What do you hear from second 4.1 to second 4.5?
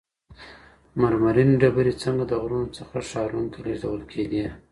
کيدې؟